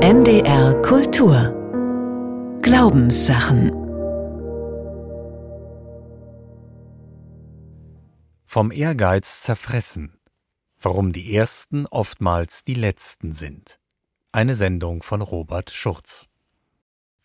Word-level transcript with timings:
NDR 0.00 0.80
Kultur 0.82 2.60
Glaubenssachen 2.62 3.72
Vom 8.46 8.70
Ehrgeiz 8.70 9.40
zerfressen. 9.40 10.20
Warum 10.80 11.12
die 11.12 11.34
Ersten 11.34 11.86
oftmals 11.86 12.62
die 12.62 12.74
Letzten 12.74 13.32
sind. 13.32 13.80
Eine 14.30 14.54
Sendung 14.54 15.02
von 15.02 15.20
Robert 15.20 15.70
Schurz. 15.70 16.28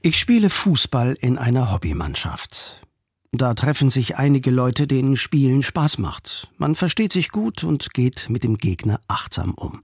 Ich 0.01 0.17
spiele 0.17 0.49
Fußball 0.49 1.15
in 1.21 1.37
einer 1.37 1.71
Hobbymannschaft. 1.71 2.87
Da 3.31 3.53
treffen 3.53 3.91
sich 3.91 4.17
einige 4.17 4.49
Leute, 4.49 4.87
denen 4.87 5.15
Spielen 5.15 5.61
Spaß 5.61 5.99
macht. 5.99 6.51
Man 6.57 6.73
versteht 6.73 7.13
sich 7.13 7.29
gut 7.29 7.63
und 7.63 7.93
geht 7.93 8.29
mit 8.31 8.43
dem 8.43 8.57
Gegner 8.57 8.99
achtsam 9.07 9.53
um. 9.53 9.83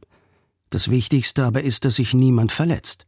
Das 0.70 0.89
Wichtigste 0.89 1.45
aber 1.45 1.63
ist, 1.63 1.86
dass 1.86 1.96
sich 1.96 2.14
niemand 2.14 2.51
verletzt. 2.51 3.05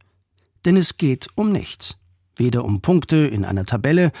Denn 0.64 0.76
es 0.76 0.96
geht 0.96 1.28
um 1.34 1.52
nichts. 1.52 1.96
Weder 2.36 2.64
um 2.64 2.80
Punkte 2.80 3.16
in 3.16 3.44
einer 3.44 3.64
Tabelle, 3.64 4.12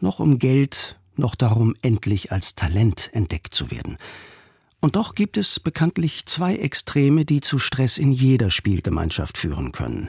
noch 0.00 0.18
um 0.18 0.38
Geld, 0.38 0.98
noch 1.16 1.34
darum, 1.34 1.74
endlich 1.82 2.32
als 2.32 2.54
Talent 2.54 3.10
entdeckt 3.12 3.54
zu 3.54 3.70
werden. 3.70 3.96
Und 4.80 4.96
doch 4.96 5.14
gibt 5.14 5.36
es 5.36 5.60
bekanntlich 5.60 6.24
zwei 6.26 6.56
Extreme, 6.56 7.24
die 7.24 7.40
zu 7.40 7.58
Stress 7.58 7.98
in 7.98 8.12
jeder 8.12 8.50
Spielgemeinschaft 8.50 9.36
führen 9.36 9.72
können. 9.72 10.08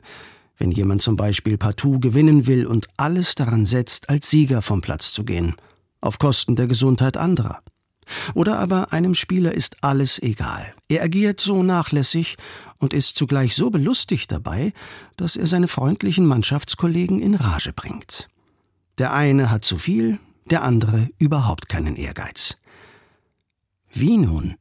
Wenn 0.58 0.72
jemand 0.72 1.02
zum 1.02 1.18
Beispiel 1.18 1.58
partout 1.58 2.00
gewinnen 2.00 2.48
will 2.48 2.66
und 2.66 2.88
alles 2.96 3.36
daran 3.36 3.66
setzt, 3.66 4.10
als 4.10 4.30
Sieger 4.30 4.62
vom 4.62 4.82
Platz 4.82 5.12
zu 5.12 5.26
gehen, 5.26 5.56
auf 6.00 6.20
Kosten 6.20 6.56
der 6.56 6.68
Gesundheit 6.68 7.18
anderer. 7.18 7.62
Oder 8.34 8.60
aber 8.60 8.94
einem 8.94 9.14
Spieler 9.16 9.54
ist 9.54 9.78
alles 9.82 10.22
egal. 10.22 10.74
Er 10.90 11.04
agiert 11.04 11.40
so 11.40 11.64
nachlässig 11.64 12.38
und 12.80 12.94
ist 12.94 13.18
zugleich 13.18 13.56
so 13.56 13.70
belustigt 13.70 14.32
dabei, 14.32 14.74
dass 15.18 15.36
er 15.36 15.48
seine 15.48 15.68
freundlichen 15.68 16.26
Mannschaftskollegen 16.26 17.22
in 17.22 17.36
Rage 17.36 17.74
bringt. 17.74 18.28
Der 18.98 19.14
eine 19.14 19.52
hat 19.52 19.66
zu 19.66 19.78
viel, 19.78 20.20
der 20.50 20.64
andere 20.64 21.10
überhaupt 21.20 21.70
keinen 21.70 21.96
Ehrgeiz. 21.96 22.58
Wie 23.94 24.18
nun? 24.18 24.56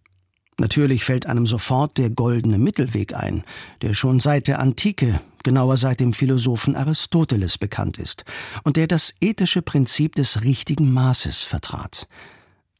Natürlich 0.59 1.05
fällt 1.05 1.25
einem 1.25 1.47
sofort 1.47 1.97
der 1.97 2.11
goldene 2.11 2.59
Mittelweg 2.59 3.15
ein, 3.15 3.45
der 3.81 3.95
schon 3.95 4.21
seit 4.21 4.47
der 4.47 4.59
Antike, 4.59 5.21
genauer 5.43 5.79
seit 5.79 6.01
dem 6.01 6.13
Philosophen 6.13 6.77
Aristoteles 6.77 7.57
bekannt 7.57 7.97
ist 7.99 8.25
und 8.63 8.77
der 8.77 8.87
das 8.87 9.15
ethische 9.23 9.63
Prinzip 9.63 10.15
des 10.17 10.43
richtigen 10.43 10.93
Maßes 10.93 11.43
vertrat. 11.43 12.09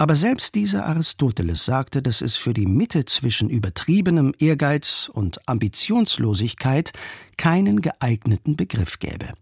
Aber 0.01 0.17
selbst 0.17 0.55
dieser 0.55 0.87
Aristoteles 0.87 1.67
sagte, 1.67 2.01
dass 2.01 2.23
es 2.23 2.35
für 2.35 2.55
die 2.55 2.65
Mitte 2.65 3.05
zwischen 3.05 3.51
übertriebenem 3.51 4.33
Ehrgeiz 4.39 5.11
und 5.13 5.47
Ambitionslosigkeit 5.47 6.95
keinen 7.37 7.83
geeigneten 7.83 8.57
Begriff 8.57 8.99
gäbe. 8.99 9.35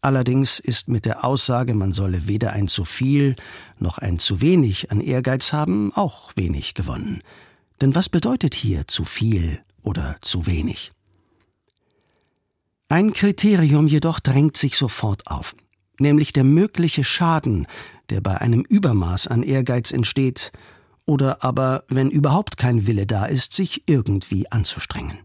Allerdings 0.00 0.60
ist 0.60 0.86
mit 0.86 1.04
der 1.04 1.24
Aussage, 1.24 1.74
man 1.74 1.92
solle 1.92 2.28
weder 2.28 2.52
ein 2.52 2.68
zu 2.68 2.84
viel 2.84 3.34
noch 3.80 3.98
ein 3.98 4.20
zu 4.20 4.40
wenig 4.40 4.92
an 4.92 5.00
Ehrgeiz 5.00 5.52
haben, 5.52 5.92
auch 5.94 6.30
wenig 6.36 6.74
gewonnen. 6.74 7.20
Denn 7.80 7.96
was 7.96 8.08
bedeutet 8.08 8.54
hier 8.54 8.86
zu 8.86 9.04
viel 9.04 9.64
oder 9.82 10.16
zu 10.20 10.46
wenig? 10.46 10.92
Ein 12.88 13.12
Kriterium 13.12 13.88
jedoch 13.88 14.20
drängt 14.20 14.56
sich 14.56 14.76
sofort 14.76 15.26
auf, 15.26 15.56
nämlich 15.98 16.32
der 16.32 16.44
mögliche 16.44 17.02
Schaden, 17.02 17.66
der 18.12 18.20
bei 18.20 18.38
einem 18.40 18.60
Übermaß 18.60 19.26
an 19.26 19.42
Ehrgeiz 19.42 19.90
entsteht, 19.90 20.52
oder 21.06 21.42
aber, 21.42 21.84
wenn 21.88 22.10
überhaupt 22.10 22.58
kein 22.58 22.86
Wille 22.86 23.06
da 23.06 23.24
ist, 23.24 23.54
sich 23.54 23.84
irgendwie 23.86 24.52
anzustrengen. 24.52 25.18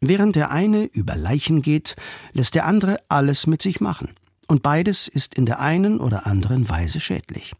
Während 0.00 0.36
der 0.36 0.50
eine 0.50 0.84
über 0.84 1.16
Leichen 1.16 1.62
geht, 1.62 1.96
lässt 2.32 2.54
der 2.54 2.66
andere 2.66 2.98
alles 3.08 3.46
mit 3.46 3.62
sich 3.62 3.80
machen, 3.80 4.10
und 4.48 4.62
beides 4.62 5.08
ist 5.08 5.34
in 5.34 5.46
der 5.46 5.60
einen 5.60 5.98
oder 5.98 6.26
anderen 6.26 6.68
Weise 6.68 7.00
schädlich. 7.00 7.54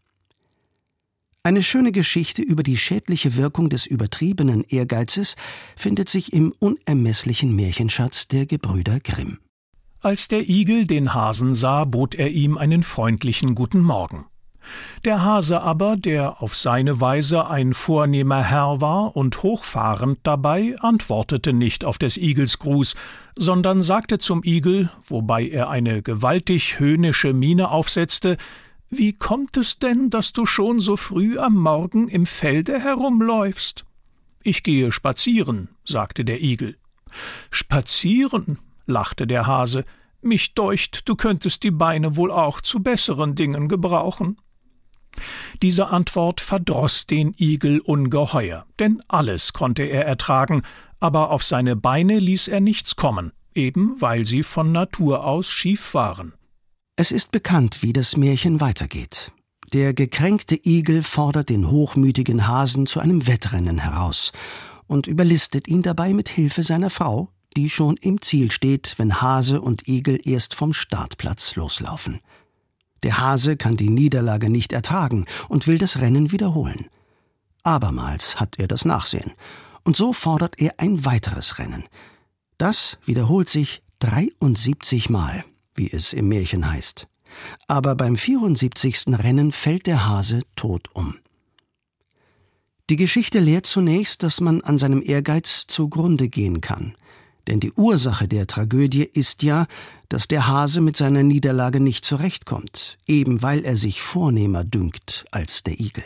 Eine 1.41 1.63
schöne 1.63 1.91
Geschichte 1.91 2.43
über 2.43 2.61
die 2.61 2.77
schädliche 2.77 3.35
Wirkung 3.35 3.69
des 3.69 3.87
übertriebenen 3.87 4.63
Ehrgeizes 4.63 5.35
findet 5.75 6.07
sich 6.07 6.33
im 6.33 6.53
unermesslichen 6.59 7.55
Märchenschatz 7.55 8.27
der 8.27 8.45
Gebrüder 8.45 8.99
Grimm. 8.99 9.39
Als 10.01 10.27
der 10.27 10.47
Igel 10.47 10.85
den 10.85 11.15
Hasen 11.15 11.55
sah, 11.55 11.83
bot 11.85 12.13
er 12.13 12.29
ihm 12.29 12.59
einen 12.59 12.83
freundlichen 12.83 13.55
guten 13.55 13.81
Morgen. 13.81 14.25
Der 15.03 15.23
Hase 15.23 15.61
aber, 15.61 15.97
der 15.97 16.41
auf 16.41 16.55
seine 16.55 16.99
Weise 17.01 17.47
ein 17.47 17.73
vornehmer 17.73 18.43
Herr 18.43 18.81
war 18.81 19.15
und 19.15 19.43
hochfahrend 19.43 20.19
dabei, 20.23 20.75
antwortete 20.79 21.53
nicht 21.53 21.85
auf 21.85 21.97
des 21.97 22.17
Igels 22.17 22.59
Gruß, 22.59 22.95
sondern 23.35 23.81
sagte 23.81 24.17
zum 24.17 24.43
Igel, 24.43 24.89
wobei 25.03 25.47
er 25.47 25.69
eine 25.69 26.01
gewaltig 26.01 26.79
höhnische 26.79 27.33
Miene 27.33 27.69
aufsetzte, 27.69 28.37
wie 28.89 29.13
kommt 29.13 29.57
es 29.57 29.79
denn, 29.79 30.09
dass 30.09 30.31
du 30.31 30.45
schon 30.45 30.79
so 30.79 30.95
früh 30.95 31.39
am 31.39 31.55
Morgen 31.55 32.07
im 32.07 32.25
Felde 32.25 32.79
herumläufst? 32.79 33.85
Ich 34.43 34.61
gehe 34.61 34.91
spazieren, 34.91 35.69
sagte 35.83 36.23
der 36.23 36.41
Igel. 36.41 36.77
Spazieren, 37.49 38.59
lachte 38.85 39.25
der 39.25 39.47
Hase, 39.47 39.83
mich 40.21 40.53
deucht, 40.53 41.07
du 41.09 41.15
könntest 41.15 41.63
die 41.63 41.71
Beine 41.71 42.15
wohl 42.15 42.31
auch 42.31 42.61
zu 42.61 42.81
besseren 42.81 43.35
Dingen 43.35 43.67
gebrauchen. 43.67 44.37
Diese 45.61 45.87
Antwort 45.87 46.41
verdroß 46.41 47.07
den 47.07 47.33
Igel 47.37 47.79
ungeheuer, 47.79 48.65
denn 48.79 49.01
alles 49.07 49.53
konnte 49.53 49.83
er 49.83 50.05
ertragen, 50.05 50.63
aber 50.99 51.31
auf 51.31 51.43
seine 51.43 51.75
Beine 51.75 52.19
ließ 52.19 52.47
er 52.47 52.59
nichts 52.59 52.95
kommen, 52.95 53.31
eben 53.53 53.99
weil 53.99 54.25
sie 54.25 54.43
von 54.43 54.71
Natur 54.71 55.25
aus 55.25 55.47
schief 55.47 55.93
waren. 55.93 56.33
Es 56.95 57.11
ist 57.11 57.31
bekannt, 57.31 57.81
wie 57.81 57.93
das 57.93 58.15
Märchen 58.15 58.61
weitergeht. 58.61 59.31
Der 59.73 59.93
gekränkte 59.93 60.59
Igel 60.63 61.03
fordert 61.03 61.49
den 61.49 61.69
hochmütigen 61.69 62.47
Hasen 62.47 62.85
zu 62.85 62.99
einem 62.99 63.27
Wettrennen 63.27 63.79
heraus 63.79 64.31
und 64.87 65.07
überlistet 65.07 65.67
ihn 65.67 65.81
dabei 65.81 66.13
mit 66.13 66.29
Hilfe 66.29 66.63
seiner 66.63 66.89
Frau, 66.89 67.29
die 67.57 67.69
schon 67.69 67.97
im 67.97 68.21
Ziel 68.21 68.51
steht, 68.51 68.93
wenn 68.97 69.21
Hase 69.21 69.61
und 69.61 69.87
Igel 69.87 70.19
erst 70.23 70.55
vom 70.55 70.73
Startplatz 70.73 71.55
loslaufen. 71.55 72.19
Der 73.05 73.19
Hase 73.19 73.55
kann 73.55 73.77
die 73.77 73.89
Niederlage 73.89 74.49
nicht 74.49 74.73
ertragen 74.73 75.25
und 75.47 75.65
will 75.65 75.77
das 75.77 76.01
Rennen 76.01 76.33
wiederholen. 76.33 76.87
Abermals 77.63 78.39
hat 78.39 78.59
er 78.59 78.67
das 78.67 78.83
Nachsehen, 78.83 79.31
und 79.83 79.95
so 79.95 80.11
fordert 80.11 80.59
er 80.59 80.73
ein 80.79 81.05
weiteres 81.05 81.57
Rennen. 81.57 81.85
Das 82.57 82.97
wiederholt 83.05 83.47
sich 83.47 83.81
73 83.99 85.09
Mal 85.09 85.45
wie 85.75 85.91
es 85.91 86.13
im 86.13 86.29
Märchen 86.29 86.71
heißt. 86.71 87.07
Aber 87.67 87.95
beim 87.95 88.15
74. 88.15 89.07
Rennen 89.09 89.51
fällt 89.51 89.87
der 89.87 90.07
Hase 90.07 90.41
tot 90.55 90.89
um. 90.93 91.15
Die 92.89 92.95
Geschichte 92.95 93.39
lehrt 93.39 93.65
zunächst, 93.65 94.23
dass 94.23 94.41
man 94.41 94.61
an 94.61 94.77
seinem 94.77 95.01
Ehrgeiz 95.01 95.65
zugrunde 95.67 96.29
gehen 96.29 96.61
kann. 96.61 96.95
Denn 97.47 97.59
die 97.59 97.71
Ursache 97.73 98.27
der 98.27 98.47
Tragödie 98.47 99.03
ist 99.03 99.43
ja, 99.43 99.67
dass 100.09 100.27
der 100.27 100.47
Hase 100.47 100.81
mit 100.81 100.97
seiner 100.97 101.23
Niederlage 101.23 101.79
nicht 101.79 102.05
zurechtkommt, 102.05 102.97
eben 103.05 103.41
weil 103.41 103.65
er 103.65 103.77
sich 103.77 104.01
vornehmer 104.01 104.63
dünkt 104.63 105.25
als 105.31 105.63
der 105.63 105.79
Igel. 105.79 106.03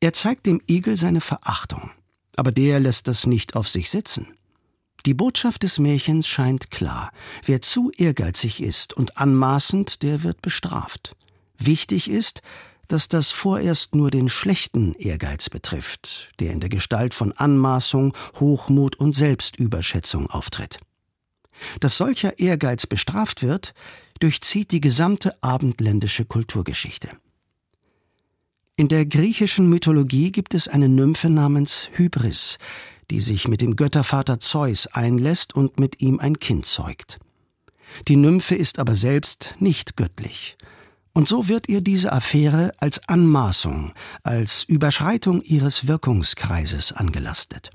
Er 0.00 0.14
zeigt 0.14 0.46
dem 0.46 0.62
Igel 0.66 0.96
seine 0.96 1.20
Verachtung, 1.20 1.90
aber 2.36 2.52
der 2.52 2.80
lässt 2.80 3.06
das 3.06 3.26
nicht 3.26 3.54
auf 3.54 3.68
sich 3.68 3.90
sitzen. 3.90 4.28
Die 5.06 5.14
Botschaft 5.14 5.62
des 5.62 5.78
Märchens 5.78 6.26
scheint 6.26 6.70
klar. 6.70 7.10
Wer 7.44 7.62
zu 7.62 7.90
ehrgeizig 7.96 8.62
ist 8.62 8.92
und 8.92 9.18
anmaßend, 9.18 10.02
der 10.02 10.22
wird 10.22 10.42
bestraft. 10.42 11.16
Wichtig 11.58 12.10
ist, 12.10 12.42
dass 12.90 13.08
das 13.08 13.30
vorerst 13.30 13.94
nur 13.94 14.10
den 14.10 14.28
schlechten 14.28 14.94
Ehrgeiz 14.94 15.48
betrifft, 15.48 16.30
der 16.40 16.52
in 16.52 16.58
der 16.58 16.68
Gestalt 16.68 17.14
von 17.14 17.32
Anmaßung, 17.32 18.16
Hochmut 18.40 18.96
und 18.96 19.14
Selbstüberschätzung 19.14 20.28
auftritt. 20.28 20.80
Dass 21.78 21.96
solcher 21.96 22.38
Ehrgeiz 22.40 22.86
bestraft 22.86 23.42
wird, 23.42 23.74
durchzieht 24.18 24.72
die 24.72 24.80
gesamte 24.80 25.36
abendländische 25.40 26.24
Kulturgeschichte. 26.24 27.10
In 28.76 28.88
der 28.88 29.06
griechischen 29.06 29.68
Mythologie 29.68 30.32
gibt 30.32 30.54
es 30.54 30.66
eine 30.66 30.88
Nymphe 30.88 31.30
namens 31.30 31.90
Hybris, 31.92 32.58
die 33.10 33.20
sich 33.20 33.46
mit 33.46 33.60
dem 33.60 33.76
Göttervater 33.76 34.40
Zeus 34.40 34.88
einlässt 34.88 35.54
und 35.54 35.78
mit 35.78 36.00
ihm 36.00 36.18
ein 36.18 36.40
Kind 36.40 36.66
zeugt. 36.66 37.20
Die 38.08 38.16
Nymphe 38.16 38.56
ist 38.56 38.78
aber 38.78 38.96
selbst 38.96 39.54
nicht 39.60 39.96
göttlich. 39.96 40.56
Und 41.12 41.26
so 41.26 41.48
wird 41.48 41.68
ihr 41.68 41.80
diese 41.80 42.12
Affäre 42.12 42.72
als 42.78 43.08
Anmaßung, 43.08 43.92
als 44.22 44.64
Überschreitung 44.64 45.42
ihres 45.42 45.86
Wirkungskreises 45.86 46.92
angelastet. 46.92 47.70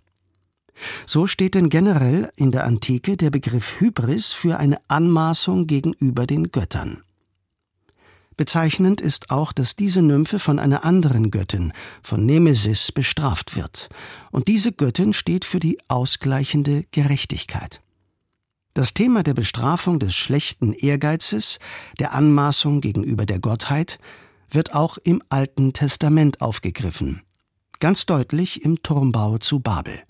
So 1.05 1.27
steht 1.27 1.55
denn 1.55 1.69
generell 1.69 2.31
in 2.35 2.51
der 2.51 2.65
Antike 2.65 3.17
der 3.17 3.29
Begriff 3.29 3.79
Hybris 3.79 4.33
für 4.33 4.57
eine 4.57 4.77
Anmaßung 4.87 5.67
gegenüber 5.67 6.27
den 6.27 6.51
Göttern. 6.51 7.01
Bezeichnend 8.37 8.99
ist 8.99 9.31
auch, 9.31 9.53
dass 9.53 9.77
diese 9.77 10.01
Nymphe 10.01 10.39
von 10.39 10.59
einer 10.59 10.83
anderen 10.83 11.31
Göttin, 11.31 11.71
von 12.03 12.25
Nemesis, 12.25 12.91
bestraft 12.91 13.55
wird. 13.55 13.87
Und 14.31 14.49
diese 14.49 14.73
Göttin 14.73 15.13
steht 15.13 15.45
für 15.45 15.59
die 15.59 15.77
ausgleichende 15.87 16.83
Gerechtigkeit. 16.91 17.81
Das 18.75 18.93
Thema 18.93 19.23
der 19.23 19.33
Bestrafung 19.33 19.99
des 19.99 20.13
schlechten 20.13 20.73
Ehrgeizes, 20.73 21.59
der 21.97 22.11
Anmaßung 22.11 22.81
gegenüber 22.81 23.25
der 23.25 23.39
Gottheit, 23.39 23.99
wird 24.49 24.75
auch 24.75 24.97
im 24.97 25.23
Alten 25.29 25.71
Testament 25.71 26.41
aufgegriffen, 26.41 27.21
ganz 27.79 28.05
deutlich 28.05 28.65
im 28.65 28.83
Turmbau 28.83 29.37
zu 29.37 29.61
Babel. 29.61 30.03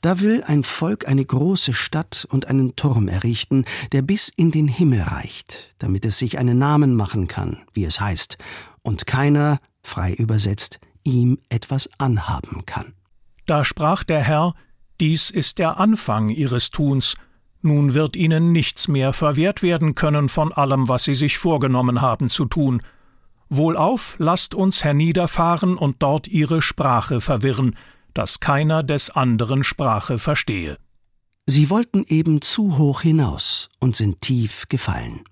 Da 0.00 0.18
will 0.18 0.42
ein 0.44 0.64
Volk 0.64 1.06
eine 1.06 1.24
große 1.24 1.72
Stadt 1.72 2.26
und 2.28 2.48
einen 2.48 2.74
Turm 2.74 3.06
errichten, 3.06 3.64
der 3.92 4.02
bis 4.02 4.28
in 4.28 4.50
den 4.50 4.66
Himmel 4.66 5.02
reicht, 5.02 5.72
damit 5.78 6.04
es 6.04 6.18
sich 6.18 6.40
einen 6.40 6.58
Namen 6.58 6.96
machen 6.96 7.28
kann, 7.28 7.62
wie 7.72 7.84
es 7.84 8.00
heißt, 8.00 8.38
und 8.82 9.06
keiner, 9.06 9.60
frei 9.84 10.12
übersetzt, 10.14 10.80
ihm 11.04 11.38
etwas 11.48 11.88
anhaben 11.98 12.66
kann. 12.66 12.94
Da 13.46 13.64
sprach 13.64 14.02
der 14.02 14.24
Herr, 14.24 14.54
Dies 15.00 15.30
ist 15.30 15.60
der 15.60 15.78
Anfang 15.78 16.28
ihres 16.28 16.70
Tuns, 16.70 17.14
nun 17.62 17.94
wird 17.94 18.16
ihnen 18.16 18.52
nichts 18.52 18.88
mehr 18.88 19.12
verwehrt 19.12 19.62
werden 19.62 19.94
können 19.94 20.28
von 20.28 20.52
allem, 20.52 20.88
was 20.88 21.04
sie 21.04 21.14
sich 21.14 21.38
vorgenommen 21.38 22.00
haben 22.00 22.28
zu 22.28 22.44
tun. 22.44 22.82
Wohlauf, 23.48 24.16
lasst 24.18 24.54
uns 24.54 24.82
herniederfahren 24.82 25.76
und 25.76 26.02
dort 26.02 26.26
ihre 26.28 26.60
Sprache 26.60 27.20
verwirren, 27.20 27.76
dass 28.14 28.40
keiner 28.40 28.82
des 28.82 29.10
anderen 29.10 29.64
Sprache 29.64 30.18
verstehe. 30.18 30.76
Sie 31.46 31.70
wollten 31.70 32.04
eben 32.06 32.40
zu 32.40 32.78
hoch 32.78 33.02
hinaus 33.02 33.68
und 33.78 33.96
sind 33.96 34.20
tief 34.20 34.66
gefallen. 34.68 35.24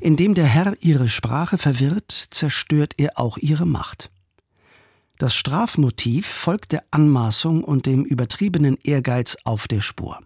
Indem 0.00 0.34
der 0.34 0.46
Herr 0.46 0.74
ihre 0.80 1.08
Sprache 1.08 1.58
verwirrt, 1.58 2.28
zerstört 2.30 2.94
er 2.98 3.12
auch 3.18 3.38
ihre 3.38 3.66
Macht. 3.66 4.10
Das 5.18 5.34
Strafmotiv 5.34 6.26
folgt 6.26 6.72
der 6.72 6.84
Anmaßung 6.90 7.64
und 7.64 7.86
dem 7.86 8.04
übertriebenen 8.04 8.78
Ehrgeiz 8.84 9.36
auf 9.44 9.66
der 9.66 9.80
Spur. 9.80 10.20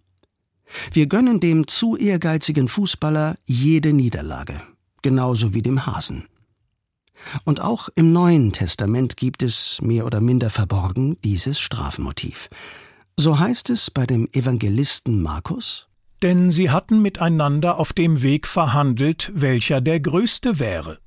Wir 0.93 1.07
gönnen 1.07 1.41
dem 1.41 1.67
zu 1.67 1.97
ehrgeizigen 1.97 2.69
Fußballer 2.69 3.37
jede 3.45 3.93
Niederlage, 3.93 4.63
genauso 5.03 5.55
wie 5.55 5.63
dem 5.63 5.87
Hasen. 5.87 6.27
Und 7.45 7.61
auch 7.61 7.89
im 7.95 8.13
Neuen 8.13 8.53
Testament 8.53 9.17
gibt 9.17 9.43
es, 9.43 9.79
mehr 9.81 10.07
oder 10.07 10.21
minder 10.21 10.51
verborgen, 10.51 11.17
dieses 11.23 11.61
Strafmotiv. 11.61 12.49
So 13.17 13.39
heißt 13.39 13.71
es 13.71 13.91
bei 13.91 14.07
dem 14.07 14.29
Evangelisten 14.33 15.23
Markus 15.23 15.89
Denn 16.23 16.51
sie 16.51 16.71
hatten 16.71 17.03
miteinander 17.03 17.79
auf 17.79 17.93
dem 17.93 18.23
Weg 18.23 18.47
verhandelt, 18.47 19.31
welcher 19.35 19.81
der 19.81 20.01
größte 20.01 20.59
wäre. 20.59 20.99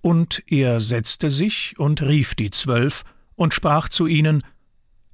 Und 0.00 0.42
er 0.46 0.80
setzte 0.80 1.30
sich 1.30 1.74
und 1.78 2.02
rief 2.02 2.34
die 2.34 2.50
Zwölf 2.50 3.04
und 3.36 3.54
sprach 3.54 3.88
zu 3.88 4.06
ihnen 4.06 4.42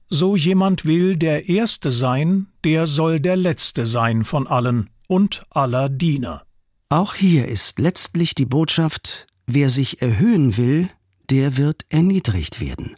So 0.08 0.36
jemand 0.36 0.86
will 0.86 1.16
der 1.16 1.48
Erste 1.48 1.90
sein, 1.90 2.46
der 2.64 2.86
soll 2.86 3.20
der 3.20 3.36
Letzte 3.36 3.86
sein 3.86 4.24
von 4.24 4.46
allen 4.46 4.90
und 5.08 5.42
aller 5.50 5.88
Diener. 5.88 6.42
Auch 6.88 7.14
hier 7.14 7.48
ist 7.48 7.78
letztlich 7.78 8.34
die 8.34 8.46
Botschaft, 8.46 9.26
Wer 9.46 9.70
sich 9.70 10.02
erhöhen 10.02 10.56
will, 10.56 10.88
der 11.30 11.56
wird 11.56 11.86
erniedrigt 11.88 12.60
werden. 12.60 12.96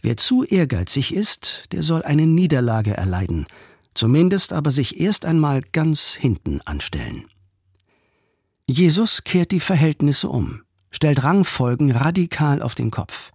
Wer 0.00 0.16
zu 0.16 0.44
ehrgeizig 0.44 1.14
ist, 1.14 1.64
der 1.72 1.82
soll 1.82 2.02
eine 2.02 2.26
Niederlage 2.26 2.96
erleiden, 2.96 3.46
zumindest 3.92 4.54
aber 4.54 4.70
sich 4.70 4.98
erst 4.98 5.26
einmal 5.26 5.60
ganz 5.60 6.14
hinten 6.14 6.62
anstellen. 6.62 7.26
Jesus 8.66 9.24
kehrt 9.24 9.52
die 9.52 9.60
Verhältnisse 9.60 10.30
um, 10.30 10.62
stellt 10.90 11.22
Rangfolgen 11.22 11.90
radikal 11.90 12.62
auf 12.62 12.74
den 12.74 12.90
Kopf, 12.90 13.32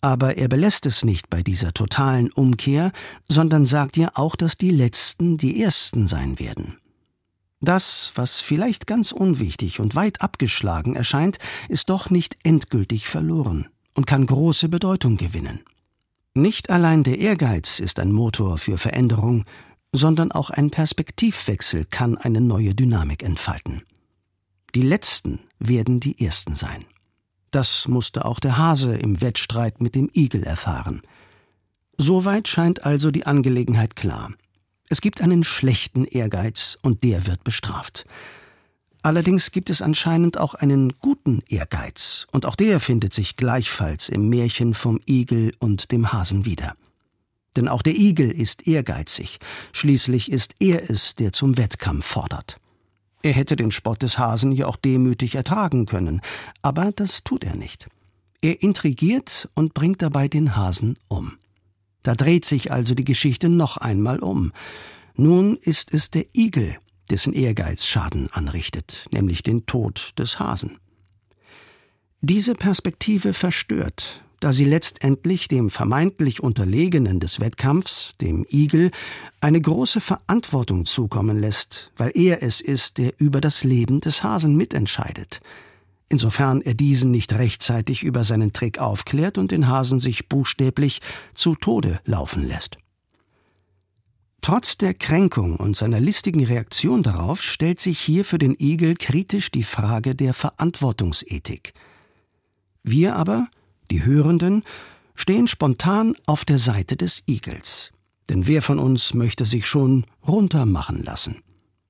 aber 0.00 0.36
er 0.36 0.48
belässt 0.48 0.86
es 0.86 1.04
nicht 1.04 1.30
bei 1.30 1.42
dieser 1.42 1.72
totalen 1.72 2.30
Umkehr, 2.32 2.92
sondern 3.28 3.66
sagt 3.66 3.96
ja 3.96 4.10
auch, 4.14 4.36
dass 4.36 4.56
die 4.56 4.70
Letzten 4.70 5.36
die 5.36 5.62
Ersten 5.62 6.06
sein 6.06 6.38
werden. 6.38 6.78
Das, 7.60 8.12
was 8.14 8.40
vielleicht 8.40 8.86
ganz 8.86 9.12
unwichtig 9.12 9.80
und 9.80 9.94
weit 9.94 10.20
abgeschlagen 10.20 10.94
erscheint, 10.94 11.38
ist 11.68 11.88
doch 11.88 12.10
nicht 12.10 12.36
endgültig 12.44 13.08
verloren 13.08 13.68
und 13.94 14.06
kann 14.06 14.26
große 14.26 14.68
Bedeutung 14.68 15.16
gewinnen. 15.16 15.60
Nicht 16.34 16.68
allein 16.68 17.02
der 17.02 17.18
Ehrgeiz 17.18 17.80
ist 17.80 17.98
ein 17.98 18.12
Motor 18.12 18.58
für 18.58 18.76
Veränderung, 18.76 19.46
sondern 19.92 20.32
auch 20.32 20.50
ein 20.50 20.70
Perspektivwechsel 20.70 21.86
kann 21.86 22.18
eine 22.18 22.42
neue 22.42 22.74
Dynamik 22.74 23.22
entfalten. 23.22 23.82
Die 24.74 24.82
Letzten 24.82 25.40
werden 25.58 26.00
die 26.00 26.22
Ersten 26.22 26.54
sein. 26.54 26.84
Das 27.56 27.88
musste 27.88 28.26
auch 28.26 28.38
der 28.38 28.58
Hase 28.58 28.94
im 28.96 29.22
Wettstreit 29.22 29.80
mit 29.80 29.94
dem 29.94 30.10
Igel 30.12 30.42
erfahren. 30.42 31.00
Soweit 31.96 32.48
scheint 32.48 32.84
also 32.84 33.10
die 33.10 33.24
Angelegenheit 33.24 33.96
klar. 33.96 34.34
Es 34.90 35.00
gibt 35.00 35.22
einen 35.22 35.42
schlechten 35.42 36.04
Ehrgeiz 36.04 36.76
und 36.82 37.02
der 37.02 37.26
wird 37.26 37.44
bestraft. 37.44 38.04
Allerdings 39.00 39.52
gibt 39.52 39.70
es 39.70 39.80
anscheinend 39.80 40.36
auch 40.36 40.52
einen 40.52 40.98
guten 40.98 41.42
Ehrgeiz, 41.48 42.26
und 42.30 42.44
auch 42.44 42.56
der 42.56 42.78
findet 42.78 43.14
sich 43.14 43.36
gleichfalls 43.36 44.10
im 44.10 44.28
Märchen 44.28 44.74
vom 44.74 45.00
Igel 45.08 45.54
und 45.58 45.92
dem 45.92 46.12
Hasen 46.12 46.44
wieder. 46.44 46.74
Denn 47.56 47.68
auch 47.68 47.80
der 47.80 47.96
Igel 47.96 48.30
ist 48.32 48.66
ehrgeizig, 48.66 49.38
schließlich 49.72 50.30
ist 50.30 50.56
er 50.58 50.90
es, 50.90 51.14
der 51.14 51.32
zum 51.32 51.56
Wettkampf 51.56 52.04
fordert. 52.04 52.60
Er 53.26 53.32
hätte 53.32 53.56
den 53.56 53.72
Spott 53.72 54.02
des 54.02 54.18
Hasen 54.18 54.52
ja 54.52 54.66
auch 54.66 54.76
demütig 54.76 55.34
ertragen 55.34 55.84
können, 55.84 56.20
aber 56.62 56.92
das 56.92 57.24
tut 57.24 57.42
er 57.42 57.56
nicht. 57.56 57.88
Er 58.40 58.62
intrigiert 58.62 59.48
und 59.54 59.74
bringt 59.74 60.00
dabei 60.00 60.28
den 60.28 60.54
Hasen 60.54 60.96
um. 61.08 61.32
Da 62.04 62.14
dreht 62.14 62.44
sich 62.44 62.70
also 62.70 62.94
die 62.94 63.02
Geschichte 63.02 63.48
noch 63.48 63.78
einmal 63.78 64.20
um. 64.20 64.52
Nun 65.16 65.56
ist 65.56 65.92
es 65.92 66.08
der 66.12 66.26
Igel, 66.36 66.76
dessen 67.10 67.32
Ehrgeiz 67.32 67.84
Schaden 67.84 68.30
anrichtet, 68.30 69.08
nämlich 69.10 69.42
den 69.42 69.66
Tod 69.66 70.12
des 70.20 70.38
Hasen. 70.38 70.78
Diese 72.20 72.54
Perspektive 72.54 73.34
verstört, 73.34 74.22
da 74.40 74.52
sie 74.52 74.64
letztendlich 74.64 75.48
dem 75.48 75.70
vermeintlich 75.70 76.42
Unterlegenen 76.42 77.20
des 77.20 77.40
Wettkampfs, 77.40 78.12
dem 78.20 78.46
Igel, 78.50 78.90
eine 79.40 79.60
große 79.60 80.00
Verantwortung 80.00 80.86
zukommen 80.86 81.38
lässt, 81.38 81.92
weil 81.96 82.12
er 82.14 82.42
es 82.42 82.60
ist, 82.60 82.98
der 82.98 83.12
über 83.18 83.40
das 83.40 83.64
Leben 83.64 84.00
des 84.00 84.22
Hasen 84.22 84.56
mitentscheidet 84.56 85.40
insofern 86.08 86.60
er 86.60 86.74
diesen 86.74 87.10
nicht 87.10 87.32
rechtzeitig 87.32 88.02
über 88.02 88.24
seinen 88.24 88.52
Trick 88.52 88.78
aufklärt 88.78 89.38
und 89.38 89.50
den 89.50 89.68
Hasen 89.68 90.00
sich 90.00 90.28
buchstäblich 90.28 91.00
zu 91.34 91.54
Tode 91.54 92.00
laufen 92.04 92.46
lässt. 92.46 92.78
Trotz 94.42 94.78
der 94.78 94.94
Kränkung 94.94 95.56
und 95.56 95.76
seiner 95.76 95.98
listigen 95.98 96.44
Reaktion 96.44 97.02
darauf 97.02 97.42
stellt 97.42 97.80
sich 97.80 97.98
hier 97.98 98.24
für 98.24 98.38
den 98.38 98.54
Igel 98.58 98.94
kritisch 98.94 99.50
die 99.50 99.64
Frage 99.64 100.14
der 100.14 100.34
Verantwortungsethik. 100.34 101.74
Wir 102.84 103.16
aber, 103.16 103.48
die 103.90 104.04
Hörenden, 104.04 104.62
stehen 105.14 105.48
spontan 105.48 106.14
auf 106.26 106.44
der 106.44 106.58
Seite 106.58 106.96
des 106.96 107.22
Igels. 107.26 107.92
Denn 108.28 108.46
wer 108.46 108.62
von 108.62 108.78
uns 108.78 109.14
möchte 109.14 109.44
sich 109.44 109.66
schon 109.66 110.04
runtermachen 110.26 111.02
lassen? 111.02 111.42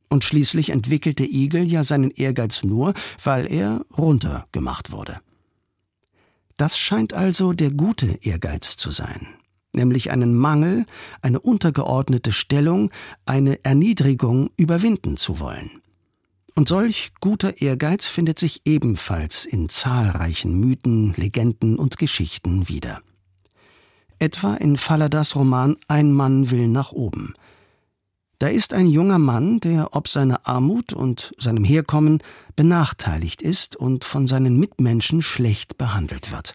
Und 0.08 0.22
schließlich 0.22 0.70
entwickelte 0.70 1.24
Igel 1.24 1.64
ja 1.64 1.82
seinen 1.82 2.10
Ehrgeiz 2.10 2.62
nur, 2.62 2.94
weil 3.22 3.50
er 3.50 3.84
runtergemacht 3.96 4.92
wurde. 4.92 5.20
Das 6.56 6.78
scheint 6.78 7.12
also 7.12 7.52
der 7.52 7.70
gute 7.70 8.18
Ehrgeiz 8.22 8.76
zu 8.76 8.90
sein, 8.90 9.26
nämlich 9.74 10.10
einen 10.10 10.34
Mangel, 10.34 10.86
eine 11.20 11.40
untergeordnete 11.40 12.32
Stellung, 12.32 12.90
eine 13.26 13.62
Erniedrigung 13.64 14.50
überwinden 14.56 15.16
zu 15.16 15.38
wollen. 15.38 15.82
Und 16.56 16.68
solch 16.68 17.12
guter 17.20 17.60
Ehrgeiz 17.60 18.06
findet 18.06 18.40
sich 18.40 18.62
ebenfalls 18.64 19.44
in 19.44 19.68
zahlreichen 19.68 20.58
Mythen, 20.58 21.14
Legenden 21.14 21.76
und 21.76 21.98
Geschichten 21.98 22.68
wieder. 22.68 23.00
Etwa 24.18 24.54
in 24.54 24.76
Falladas 24.76 25.36
Roman 25.36 25.76
Ein 25.86 26.12
Mann 26.12 26.50
will 26.50 26.66
nach 26.66 26.90
oben– 26.90 27.34
da 28.38 28.48
ist 28.48 28.74
ein 28.74 28.86
junger 28.86 29.18
Mann, 29.18 29.60
der 29.60 29.96
ob 29.96 30.08
seiner 30.08 30.46
Armut 30.46 30.92
und 30.92 31.32
seinem 31.38 31.64
Herkommen 31.64 32.22
benachteiligt 32.54 33.40
ist 33.40 33.76
und 33.76 34.04
von 34.04 34.26
seinen 34.28 34.58
Mitmenschen 34.58 35.22
schlecht 35.22 35.78
behandelt 35.78 36.30
wird. 36.32 36.54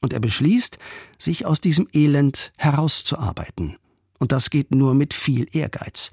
Und 0.00 0.12
er 0.12 0.18
beschließt, 0.18 0.78
sich 1.18 1.46
aus 1.46 1.60
diesem 1.60 1.86
Elend 1.92 2.52
herauszuarbeiten. 2.56 3.76
Und 4.18 4.32
das 4.32 4.50
geht 4.50 4.72
nur 4.72 4.94
mit 4.94 5.14
viel 5.14 5.46
Ehrgeiz. 5.52 6.10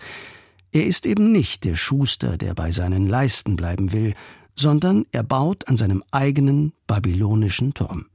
Er 0.71 0.85
ist 0.85 1.05
eben 1.05 1.31
nicht 1.31 1.63
der 1.63 1.75
Schuster, 1.75 2.37
der 2.37 2.53
bei 2.53 2.71
seinen 2.71 3.07
Leisten 3.07 3.55
bleiben 3.55 3.91
will, 3.91 4.13
sondern 4.55 5.05
er 5.11 5.23
baut 5.23 5.67
an 5.67 5.77
seinem 5.77 6.03
eigenen 6.11 6.73
babylonischen 6.85 7.73
Turm. 7.73 8.05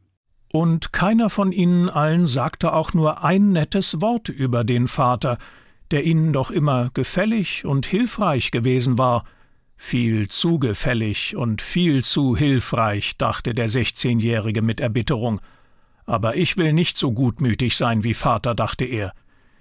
Und 0.52 0.92
keiner 0.92 1.30
von 1.30 1.50
ihnen 1.50 1.90
allen 1.90 2.26
sagte 2.26 2.74
auch 2.74 2.92
nur 2.92 3.24
ein 3.24 3.50
nettes 3.50 4.00
Wort 4.00 4.28
über 4.28 4.62
den 4.62 4.86
Vater, 4.86 5.38
der 5.90 6.04
ihnen 6.04 6.32
doch 6.32 6.52
immer 6.52 6.90
gefällig 6.94 7.64
und 7.64 7.86
hilfreich 7.86 8.52
gewesen 8.52 8.96
war. 8.96 9.24
Viel 9.76 10.28
zu 10.28 10.60
gefällig 10.60 11.34
und 11.34 11.60
viel 11.60 12.04
zu 12.04 12.36
hilfreich, 12.36 13.16
dachte 13.18 13.52
der 13.52 13.68
Sechzehnjährige 13.68 14.62
mit 14.62 14.80
Erbitterung. 14.80 15.40
Aber 16.06 16.36
ich 16.36 16.56
will 16.56 16.72
nicht 16.72 16.96
so 16.96 17.10
gutmütig 17.10 17.76
sein 17.76 18.04
wie 18.04 18.14
Vater, 18.14 18.54
dachte 18.54 18.84
er. 18.84 19.12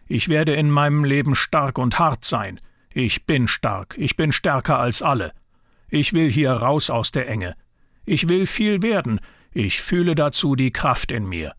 Ich 0.08 0.30
werde 0.30 0.54
in 0.54 0.70
meinem 0.70 1.06
Leben 1.06 1.34
stark 1.34 1.80
und 1.80 1.98
hart 1.98 2.24
sein. 2.24 2.60
Ich 2.94 3.26
bin 3.26 3.48
stark, 3.48 3.96
ich 3.98 4.16
bin 4.16 4.32
stärker 4.32 4.78
als 4.78 5.02
alle. 5.02 5.34
Ich 5.90 6.14
will 6.14 6.32
hier 6.32 6.52
raus 6.52 6.90
aus 6.90 7.12
der 7.12 7.28
Enge. 7.28 7.56
Ich 8.06 8.30
will 8.30 8.46
viel 8.46 8.82
werden, 8.82 9.20
ich 9.52 9.82
fühle 9.82 10.16
dazu 10.16 10.56
die 10.56 10.72
Kraft 10.72 11.12
in 11.12 11.26
mir. 11.26 11.54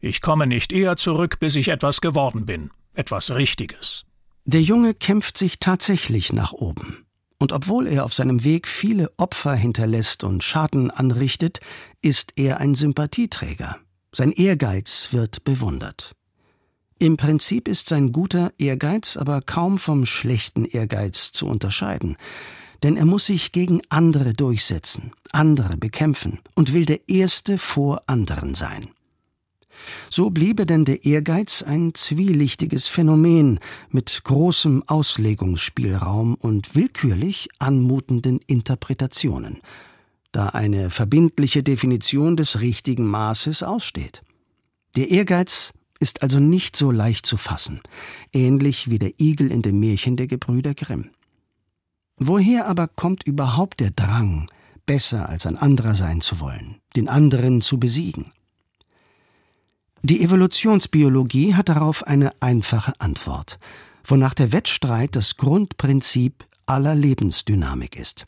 Ich 0.00 0.20
komme 0.20 0.46
nicht 0.46 0.72
eher 0.72 0.96
zurück, 0.96 1.40
bis 1.40 1.56
ich 1.56 1.68
etwas 1.68 2.00
geworden 2.00 2.46
bin, 2.46 2.70
etwas 2.94 3.34
Richtiges. 3.34 4.04
Der 4.44 4.62
Junge 4.62 4.94
kämpft 4.94 5.36
sich 5.36 5.58
tatsächlich 5.58 6.32
nach 6.32 6.52
oben. 6.52 7.04
Und 7.38 7.52
obwohl 7.52 7.86
er 7.86 8.04
auf 8.04 8.14
seinem 8.14 8.42
Weg 8.42 8.66
viele 8.66 9.12
Opfer 9.16 9.54
hinterlässt 9.54 10.24
und 10.24 10.42
Schaden 10.42 10.90
anrichtet, 10.90 11.60
ist 12.00 12.32
er 12.36 12.60
ein 12.60 12.74
Sympathieträger. 12.74 13.76
Sein 14.12 14.32
Ehrgeiz 14.32 15.08
wird 15.12 15.44
bewundert. 15.44 16.14
Im 17.00 17.16
Prinzip 17.16 17.68
ist 17.68 17.88
sein 17.88 18.10
guter 18.10 18.52
Ehrgeiz 18.58 19.16
aber 19.16 19.40
kaum 19.40 19.78
vom 19.78 20.04
schlechten 20.04 20.64
Ehrgeiz 20.64 21.30
zu 21.30 21.46
unterscheiden, 21.46 22.16
denn 22.82 22.96
er 22.96 23.06
muss 23.06 23.26
sich 23.26 23.52
gegen 23.52 23.80
andere 23.88 24.32
durchsetzen, 24.32 25.12
andere 25.30 25.76
bekämpfen 25.76 26.40
und 26.54 26.72
will 26.72 26.86
der 26.86 27.08
Erste 27.08 27.56
vor 27.56 28.02
anderen 28.06 28.56
sein. 28.56 28.88
So 30.10 30.30
bliebe 30.30 30.66
denn 30.66 30.84
der 30.84 31.04
Ehrgeiz 31.04 31.62
ein 31.62 31.94
zwielichtiges 31.94 32.88
Phänomen 32.88 33.60
mit 33.90 34.22
großem 34.24 34.82
Auslegungsspielraum 34.88 36.34
und 36.34 36.74
willkürlich 36.74 37.48
anmutenden 37.60 38.40
Interpretationen, 38.48 39.60
da 40.32 40.46
eine 40.48 40.90
verbindliche 40.90 41.62
Definition 41.62 42.36
des 42.36 42.60
richtigen 42.60 43.06
Maßes 43.06 43.62
aussteht. 43.62 44.22
Der 44.96 45.10
Ehrgeiz 45.12 45.72
ist 45.98 46.22
also 46.22 46.38
nicht 46.38 46.76
so 46.76 46.90
leicht 46.90 47.26
zu 47.26 47.36
fassen, 47.36 47.80
ähnlich 48.32 48.90
wie 48.90 48.98
der 48.98 49.20
Igel 49.20 49.50
in 49.50 49.62
dem 49.62 49.80
Märchen 49.80 50.16
der 50.16 50.26
Gebrüder 50.26 50.74
Grimm. 50.74 51.10
Woher 52.16 52.66
aber 52.66 52.88
kommt 52.88 53.24
überhaupt 53.24 53.80
der 53.80 53.90
Drang, 53.90 54.48
besser 54.86 55.28
als 55.28 55.46
ein 55.46 55.56
anderer 55.56 55.94
sein 55.94 56.20
zu 56.20 56.40
wollen, 56.40 56.76
den 56.96 57.08
anderen 57.08 57.60
zu 57.60 57.78
besiegen? 57.78 58.32
Die 60.02 60.22
Evolutionsbiologie 60.22 61.54
hat 61.54 61.68
darauf 61.68 62.06
eine 62.06 62.32
einfache 62.40 62.92
Antwort, 63.00 63.58
wonach 64.04 64.34
der 64.34 64.52
Wettstreit 64.52 65.16
das 65.16 65.36
Grundprinzip 65.36 66.46
aller 66.66 66.94
Lebensdynamik 66.94 67.96
ist. 67.96 68.26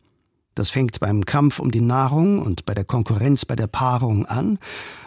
Das 0.55 0.71
fängt 0.71 1.01
beim 1.01 1.25
Kampf 1.25 1.59
um 1.59 1.71
die 1.71 1.81
Nahrung 1.81 2.41
und 2.41 2.67
bei 2.67 2.75
der 2.75 2.85
Konkurrenz 2.85 3.45
bei 3.45 3.57
der 3.57 3.69
Paarung 3.69 4.27
an 4.27 4.59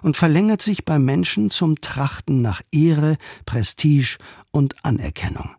und 0.02 0.18
verlängert 0.18 0.62
sich 0.62 0.86
beim 0.86 1.04
Menschen 1.04 1.50
zum 1.50 1.82
Trachten 1.82 2.42
nach 2.42 2.62
Ehre, 2.72 3.18
Prestige 3.46 4.18
und 4.52 4.76
Anerkennung. 4.84 5.50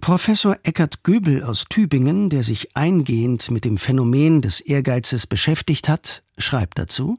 Professor 0.00 0.56
Eckert 0.62 1.02
Göbel 1.02 1.42
aus 1.42 1.64
Tübingen, 1.68 2.30
der 2.30 2.44
sich 2.44 2.76
eingehend 2.76 3.50
mit 3.50 3.64
dem 3.64 3.78
Phänomen 3.78 4.42
des 4.42 4.60
Ehrgeizes 4.60 5.26
beschäftigt 5.26 5.88
hat, 5.88 6.22
schreibt 6.38 6.78
dazu 6.78 7.18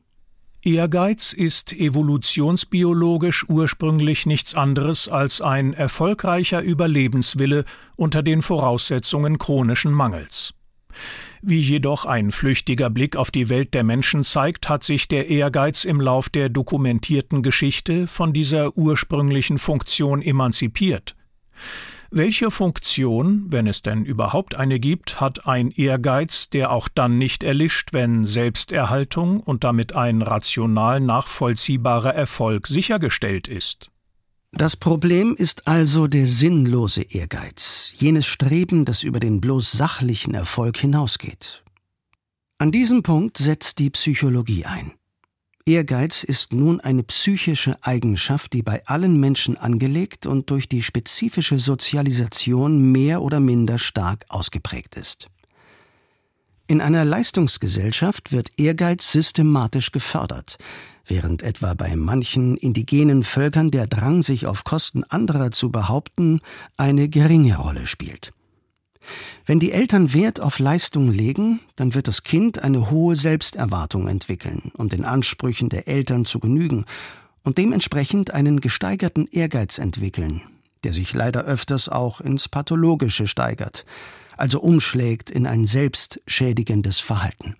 Ehrgeiz 0.61 1.31
ist 1.31 1.71
evolutionsbiologisch 1.71 3.45
ursprünglich 3.47 4.25
nichts 4.25 4.55
anderes 4.55 5.07
als 5.07 5.39
ein 5.39 5.73
erfolgreicher 5.73 6.61
Überlebenswille 6.61 7.63
unter 7.95 8.23
den 8.23 8.41
Voraussetzungen 8.41 9.37
chronischen 9.39 9.93
Mangels. 9.93 10.53
Wie 11.41 11.61
jedoch 11.61 12.05
ein 12.05 12.31
flüchtiger 12.31 12.89
Blick 12.89 13.15
auf 13.15 13.31
die 13.31 13.49
Welt 13.49 13.73
der 13.73 13.83
Menschen 13.83 14.23
zeigt, 14.23 14.67
hat 14.67 14.83
sich 14.83 15.07
der 15.07 15.29
Ehrgeiz 15.29 15.85
im 15.85 16.01
Lauf 16.01 16.29
der 16.29 16.49
dokumentierten 16.49 17.43
Geschichte 17.43 18.07
von 18.07 18.33
dieser 18.33 18.77
ursprünglichen 18.77 19.57
Funktion 19.57 20.21
emanzipiert. 20.21 21.15
Welche 22.11 22.49
Funktion, 22.49 23.45
wenn 23.49 23.67
es 23.67 23.83
denn 23.83 24.03
überhaupt 24.03 24.55
eine 24.55 24.79
gibt, 24.79 25.21
hat 25.21 25.47
ein 25.47 25.69
Ehrgeiz, 25.69 26.49
der 26.49 26.71
auch 26.71 26.89
dann 26.89 27.19
nicht 27.19 27.43
erlischt, 27.43 27.93
wenn 27.93 28.23
Selbsterhaltung 28.23 29.39
und 29.39 29.63
damit 29.63 29.95
ein 29.95 30.23
rational 30.23 30.99
nachvollziehbarer 30.99 32.13
Erfolg 32.13 32.65
sichergestellt 32.65 33.47
ist? 33.47 33.91
Das 34.51 34.75
Problem 34.75 35.35
ist 35.35 35.67
also 35.67 36.07
der 36.07 36.25
sinnlose 36.27 37.03
Ehrgeiz, 37.03 37.93
jenes 37.95 38.25
Streben, 38.25 38.83
das 38.83 39.03
über 39.03 39.19
den 39.19 39.41
bloß 39.41 39.71
sachlichen 39.71 40.33
Erfolg 40.33 40.77
hinausgeht. 40.77 41.63
An 42.57 42.71
diesem 42.71 43.03
Punkt 43.03 43.37
setzt 43.37 43.79
die 43.79 43.91
Psychologie 43.91 44.65
ein. 44.65 44.93
Ehrgeiz 45.65 46.23
ist 46.23 46.51
nun 46.51 46.81
eine 46.81 47.03
psychische 47.03 47.77
Eigenschaft, 47.83 48.53
die 48.53 48.63
bei 48.63 48.83
allen 48.87 49.19
Menschen 49.19 49.55
angelegt 49.55 50.25
und 50.25 50.49
durch 50.49 50.67
die 50.67 50.81
spezifische 50.81 51.59
Sozialisation 51.59 52.91
mehr 52.91 53.21
oder 53.21 53.39
minder 53.39 53.77
stark 53.77 54.25
ausgeprägt 54.29 54.95
ist. 54.95 55.29
In 56.65 56.81
einer 56.81 57.05
Leistungsgesellschaft 57.05 58.31
wird 58.31 58.49
Ehrgeiz 58.57 59.11
systematisch 59.11 59.91
gefördert, 59.91 60.57
während 61.05 61.43
etwa 61.43 61.73
bei 61.73 61.95
manchen 61.95 62.57
indigenen 62.57 63.23
Völkern 63.23 63.71
der 63.71 63.87
Drang, 63.87 64.23
sich 64.23 64.45
auf 64.45 64.63
Kosten 64.63 65.03
anderer 65.03 65.51
zu 65.51 65.71
behaupten, 65.71 66.41
eine 66.77 67.09
geringe 67.09 67.57
Rolle 67.57 67.87
spielt. 67.87 68.31
Wenn 69.45 69.59
die 69.59 69.71
Eltern 69.71 70.13
Wert 70.13 70.39
auf 70.39 70.59
Leistung 70.59 71.09
legen, 71.09 71.61
dann 71.75 71.95
wird 71.95 72.07
das 72.07 72.23
Kind 72.23 72.63
eine 72.63 72.91
hohe 72.91 73.15
Selbsterwartung 73.15 74.07
entwickeln, 74.07 74.71
um 74.77 74.89
den 74.89 75.05
Ansprüchen 75.05 75.69
der 75.69 75.87
Eltern 75.87 76.25
zu 76.25 76.39
genügen 76.39 76.85
und 77.43 77.57
dementsprechend 77.57 78.31
einen 78.31 78.59
gesteigerten 78.59 79.27
Ehrgeiz 79.31 79.77
entwickeln, 79.77 80.41
der 80.83 80.93
sich 80.93 81.13
leider 81.13 81.45
öfters 81.45 81.89
auch 81.89 82.21
ins 82.21 82.47
Pathologische 82.47 83.27
steigert, 83.27 83.85
also 84.37 84.59
umschlägt 84.61 85.29
in 85.29 85.47
ein 85.47 85.65
selbstschädigendes 85.65 86.99
Verhalten. 86.99 87.55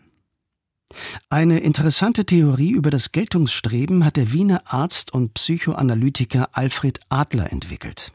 Eine 1.29 1.59
interessante 1.59 2.25
Theorie 2.25 2.71
über 2.71 2.89
das 2.89 3.11
Geltungsstreben 3.11 4.03
hat 4.03 4.17
der 4.17 4.33
Wiener 4.33 4.61
Arzt 4.65 5.13
und 5.13 5.33
Psychoanalytiker 5.35 6.49
Alfred 6.53 6.99
Adler 7.09 7.51
entwickelt. 7.51 8.11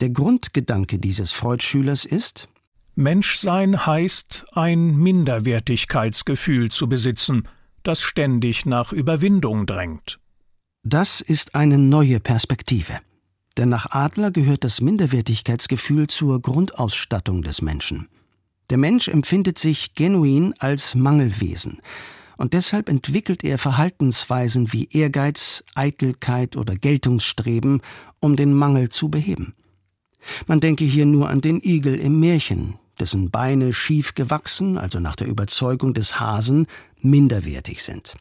Der 0.00 0.10
Grundgedanke 0.10 0.98
dieses 0.98 1.32
Freud-Schülers 1.32 2.04
ist, 2.04 2.48
Menschsein 2.94 3.86
heißt, 3.86 4.46
ein 4.52 4.96
Minderwertigkeitsgefühl 4.96 6.70
zu 6.70 6.88
besitzen, 6.88 7.48
das 7.82 8.00
ständig 8.02 8.66
nach 8.66 8.92
Überwindung 8.92 9.66
drängt. 9.66 10.20
Das 10.82 11.20
ist 11.20 11.54
eine 11.54 11.78
neue 11.78 12.20
Perspektive. 12.20 12.98
Denn 13.56 13.68
nach 13.68 13.90
Adler 13.90 14.30
gehört 14.30 14.64
das 14.64 14.80
Minderwertigkeitsgefühl 14.80 16.06
zur 16.06 16.40
Grundausstattung 16.40 17.42
des 17.42 17.62
Menschen. 17.62 18.08
Der 18.70 18.78
Mensch 18.78 19.08
empfindet 19.08 19.58
sich 19.58 19.94
genuin 19.94 20.54
als 20.58 20.94
Mangelwesen, 20.94 21.82
und 22.36 22.54
deshalb 22.54 22.88
entwickelt 22.88 23.44
er 23.44 23.58
Verhaltensweisen 23.58 24.72
wie 24.72 24.88
Ehrgeiz, 24.90 25.62
Eitelkeit 25.74 26.56
oder 26.56 26.74
Geltungsstreben, 26.74 27.82
um 28.20 28.36
den 28.36 28.54
Mangel 28.54 28.88
zu 28.88 29.10
beheben. 29.10 29.54
Man 30.46 30.60
denke 30.60 30.84
hier 30.84 31.04
nur 31.04 31.28
an 31.28 31.42
den 31.42 31.60
Igel 31.62 31.96
im 31.96 32.18
Märchen, 32.18 32.78
dessen 32.98 33.30
Beine 33.30 33.72
schief 33.72 34.14
gewachsen, 34.14 34.78
also 34.78 35.00
nach 35.00 35.16
der 35.16 35.26
Überzeugung 35.26 35.92
des 35.92 36.20
Hasen, 36.20 36.66
minderwertig 37.00 37.82
sind. 37.82 38.16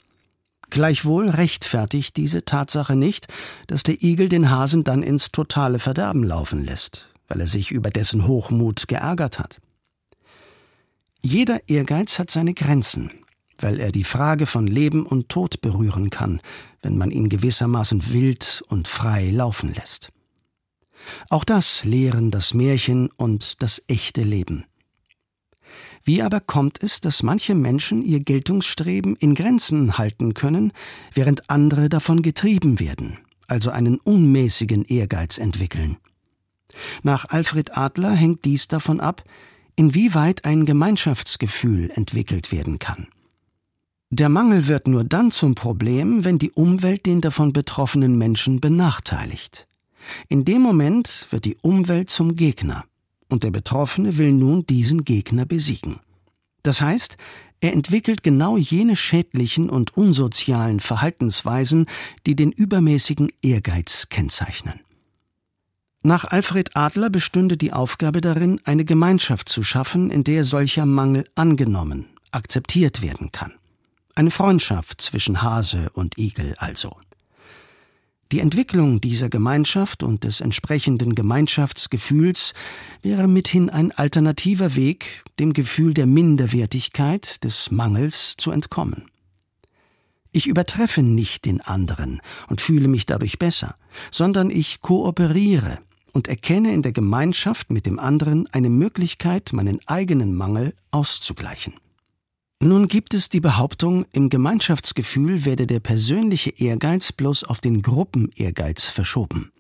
Gleichwohl 0.70 1.30
rechtfertigt 1.30 2.18
diese 2.18 2.44
Tatsache 2.44 2.96
nicht, 2.96 3.28
dass 3.68 3.84
der 3.84 4.02
Igel 4.04 4.30
den 4.30 4.50
Hasen 4.50 4.84
dann 4.84 5.04
ins 5.04 5.32
totale 5.32 5.80
Verderben 5.80 6.24
laufen 6.24 6.64
lässt, 6.64 7.10
weil 7.28 7.40
er 7.40 7.48
sich 7.48 7.72
über 7.72 7.90
dessen 7.90 8.28
Hochmut 8.28 8.88
geärgert 8.88 9.40
hat. 9.40 9.62
Jeder 11.22 11.68
Ehrgeiz 11.68 12.18
hat 12.18 12.32
seine 12.32 12.54
Grenzen, 12.54 13.12
weil 13.58 13.80
er 13.80 13.92
die 13.92 14.06
Frage 14.06 14.46
von 14.46 14.68
Leben 14.68 15.06
und 15.06 15.28
Tod 15.30 15.60
berühren 15.60 16.10
kann, 16.10 16.42
wenn 16.82 16.98
man 16.98 17.12
ihn 17.12 17.28
gewissermaßen 17.28 18.14
wild 18.14 18.64
und 18.70 18.88
frei 18.88 19.30
laufen 19.30 19.74
lässt. 19.74 20.12
Auch 21.30 21.44
das 21.44 21.84
lehren 21.84 22.32
das 22.32 22.54
Märchen 22.54 23.10
und 23.18 23.62
das 23.62 23.84
echte 23.88 24.24
Leben. 24.24 24.66
Wie 26.04 26.22
aber 26.22 26.40
kommt 26.40 26.82
es, 26.82 27.02
dass 27.02 27.22
manche 27.22 27.54
Menschen 27.54 28.02
ihr 28.02 28.22
Geltungsstreben 28.22 29.16
in 29.18 29.36
Grenzen 29.36 29.98
halten 29.98 30.34
können, 30.34 30.72
während 31.14 31.50
andere 31.50 31.90
davon 31.90 32.22
getrieben 32.22 32.80
werden, 32.80 33.20
also 33.48 33.72
einen 33.72 33.98
unmäßigen 33.98 34.86
Ehrgeiz 34.86 35.38
entwickeln? 35.38 35.98
Nach 37.04 37.26
Alfred 37.30 37.78
Adler 37.78 38.12
hängt 38.12 38.46
dies 38.46 38.68
davon 38.68 39.00
ab, 39.00 39.24
inwieweit 39.80 40.44
ein 40.44 40.66
Gemeinschaftsgefühl 40.66 41.90
entwickelt 41.92 42.52
werden 42.52 42.80
kann. 42.80 43.08
Der 44.10 44.28
Mangel 44.28 44.68
wird 44.68 44.90
nur 44.90 45.06
dann 45.06 45.32
zum 45.32 45.56
Problem, 45.56 46.26
wenn 46.26 46.38
die 46.38 46.52
Umwelt 46.52 47.06
den 47.06 47.22
davon 47.22 47.54
betroffenen 47.54 48.18
Menschen 48.18 48.60
benachteiligt. 48.60 49.68
In 50.28 50.44
dem 50.44 50.62
Moment 50.64 51.28
wird 51.30 51.46
die 51.46 51.56
Umwelt 51.62 52.10
zum 52.10 52.36
Gegner 52.36 52.84
und 53.30 53.46
der 53.46 53.52
Betroffene 53.52 54.18
will 54.18 54.34
nun 54.34 54.66
diesen 54.66 55.06
Gegner 55.06 55.46
besiegen. 55.46 56.02
Das 56.62 56.82
heißt, 56.82 57.16
er 57.62 57.72
entwickelt 57.72 58.22
genau 58.22 58.58
jene 58.58 58.98
schädlichen 58.98 59.70
und 59.70 59.96
unsozialen 59.96 60.82
Verhaltensweisen, 60.82 61.86
die 62.26 62.36
den 62.36 62.52
übermäßigen 62.52 63.32
Ehrgeiz 63.42 64.08
kennzeichnen. 64.10 64.82
Nach 66.02 66.24
Alfred 66.24 66.78
Adler 66.78 67.10
bestünde 67.10 67.58
die 67.58 67.74
Aufgabe 67.74 68.22
darin, 68.22 68.62
eine 68.64 68.86
Gemeinschaft 68.86 69.50
zu 69.50 69.64
schaffen, 69.64 70.10
in 70.10 70.24
der 70.24 70.46
solcher 70.46 70.86
Mangel 70.86 71.26
angenommen, 71.36 72.06
akzeptiert 72.32 73.02
werden 73.02 73.34
kann. 73.34 73.52
Eine 74.16 74.32
Freundschaft 74.32 75.02
zwischen 75.02 75.42
Hase 75.42 75.90
und 75.92 76.18
Igel 76.18 76.56
also. 76.58 76.96
Die 78.32 78.40
Entwicklung 78.40 79.02
dieser 79.02 79.28
Gemeinschaft 79.28 80.02
und 80.02 80.24
des 80.24 80.40
entsprechenden 80.40 81.16
Gemeinschaftsgefühls 81.16 82.54
wäre 83.02 83.28
mithin 83.28 83.70
ein 83.70 83.92
alternativer 83.92 84.76
Weg, 84.76 85.26
dem 85.38 85.52
Gefühl 85.52 85.94
der 85.94 86.06
Minderwertigkeit, 86.06 87.44
des 87.44 87.72
Mangels 87.72 88.36
zu 88.38 88.52
entkommen. 88.52 89.12
Ich 90.32 90.48
übertreffe 90.48 91.02
nicht 91.02 91.44
den 91.44 91.60
anderen 91.60 92.22
und 92.48 92.62
fühle 92.62 92.88
mich 92.88 93.06
dadurch 93.06 93.38
besser, 93.38 93.76
sondern 94.12 94.50
ich 94.50 94.80
kooperiere 94.80 95.80
und 96.14 96.28
erkenne 96.28 96.74
in 96.74 96.82
der 96.82 96.92
Gemeinschaft 96.92 97.70
mit 97.70 97.86
dem 97.86 98.00
anderen 98.00 98.48
eine 98.52 98.70
Möglichkeit, 98.70 99.54
meinen 99.54 99.80
eigenen 99.88 100.36
Mangel 100.36 100.74
auszugleichen. 100.92 101.74
Nun 102.62 102.90
gibt 102.90 103.14
es 103.14 103.30
die 103.30 103.40
Behauptung, 103.40 104.06
im 104.12 104.30
Gemeinschaftsgefühl 104.30 105.46
werde 105.46 105.66
der 105.66 105.80
persönliche 105.80 106.50
Ehrgeiz 106.50 107.14
bloß 107.14 107.46
auf 107.46 107.62
den 107.62 107.82
Gruppenehrgeiz 107.82 108.86
verschoben. 108.86 109.52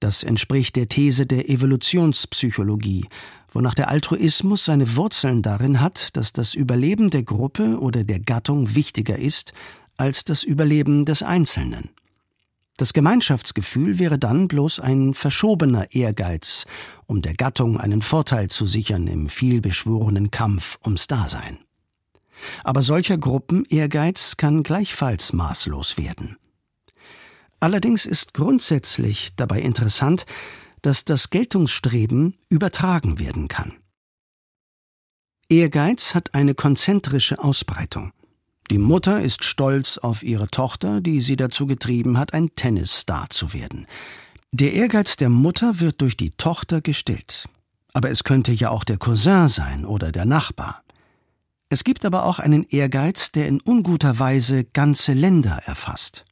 Das 0.00 0.22
entspricht 0.22 0.76
der 0.76 0.88
These 0.88 1.26
der 1.26 1.50
Evolutionspsychologie, 1.50 3.06
wonach 3.52 3.74
der 3.74 3.88
Altruismus 3.88 4.64
seine 4.64 4.96
Wurzeln 4.96 5.42
darin 5.42 5.80
hat, 5.80 6.16
dass 6.16 6.32
das 6.32 6.54
Überleben 6.54 7.10
der 7.10 7.22
Gruppe 7.22 7.78
oder 7.80 8.04
der 8.04 8.20
Gattung 8.20 8.74
wichtiger 8.74 9.18
ist 9.18 9.52
als 9.98 10.24
das 10.24 10.42
Überleben 10.42 11.04
des 11.04 11.22
Einzelnen. 11.22 11.90
Das 12.76 12.92
Gemeinschaftsgefühl 12.92 13.98
wäre 13.98 14.18
dann 14.18 14.48
bloß 14.48 14.80
ein 14.80 15.14
verschobener 15.14 15.94
Ehrgeiz, 15.94 16.66
um 17.06 17.22
der 17.22 17.32
Gattung 17.32 17.80
einen 17.80 18.02
Vorteil 18.02 18.50
zu 18.50 18.66
sichern 18.66 19.06
im 19.06 19.30
vielbeschworenen 19.30 20.30
Kampf 20.30 20.78
ums 20.84 21.06
Dasein. 21.06 21.58
Aber 22.64 22.82
solcher 22.82 23.16
Gruppenehrgeiz 23.16 24.36
kann 24.36 24.62
gleichfalls 24.62 25.32
maßlos 25.32 25.96
werden. 25.96 26.36
Allerdings 27.60 28.04
ist 28.04 28.34
grundsätzlich 28.34 29.34
dabei 29.36 29.62
interessant, 29.62 30.26
dass 30.82 31.06
das 31.06 31.30
Geltungsstreben 31.30 32.36
übertragen 32.50 33.18
werden 33.18 33.48
kann. 33.48 33.72
Ehrgeiz 35.48 36.14
hat 36.14 36.34
eine 36.34 36.54
konzentrische 36.54 37.42
Ausbreitung. 37.42 38.12
Die 38.70 38.78
Mutter 38.78 39.20
ist 39.20 39.44
stolz 39.44 39.96
auf 39.98 40.22
ihre 40.22 40.48
Tochter, 40.48 41.00
die 41.00 41.20
sie 41.20 41.36
dazu 41.36 41.66
getrieben 41.66 42.18
hat, 42.18 42.34
ein 42.34 42.54
Tennisstar 42.56 43.30
zu 43.30 43.52
werden. 43.52 43.86
Der 44.50 44.72
Ehrgeiz 44.72 45.16
der 45.16 45.28
Mutter 45.28 45.80
wird 45.80 46.00
durch 46.00 46.16
die 46.16 46.30
Tochter 46.32 46.80
gestillt. 46.80 47.48
Aber 47.92 48.10
es 48.10 48.24
könnte 48.24 48.52
ja 48.52 48.70
auch 48.70 48.84
der 48.84 48.98
Cousin 48.98 49.48
sein 49.48 49.84
oder 49.84 50.10
der 50.12 50.24
Nachbar. 50.24 50.82
Es 51.68 51.84
gibt 51.84 52.04
aber 52.04 52.24
auch 52.24 52.38
einen 52.38 52.64
Ehrgeiz, 52.64 53.32
der 53.32 53.48
in 53.48 53.60
unguter 53.60 54.18
Weise 54.18 54.64
ganze 54.64 55.12
Länder 55.12 55.60
erfasst. 55.64 56.24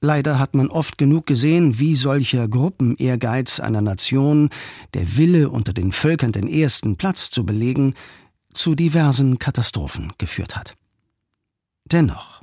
Leider 0.00 0.38
hat 0.38 0.54
man 0.54 0.68
oft 0.68 0.98
genug 0.98 1.26
gesehen, 1.26 1.78
wie 1.78 1.94
solcher 1.94 2.48
Gruppenehrgeiz 2.48 3.60
einer 3.60 3.82
Nation, 3.82 4.48
der 4.94 5.16
Wille 5.16 5.50
unter 5.50 5.72
den 5.72 5.92
Völkern 5.92 6.32
den 6.32 6.48
ersten 6.48 6.96
Platz 6.96 7.30
zu 7.30 7.44
belegen, 7.44 7.94
zu 8.54 8.74
diversen 8.74 9.38
Katastrophen 9.38 10.12
geführt 10.16 10.56
hat. 10.56 10.74
Dennoch, 11.92 12.42